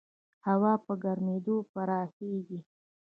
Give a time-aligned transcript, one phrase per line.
[0.47, 2.59] هوا په ګرمېدو پراخېږي.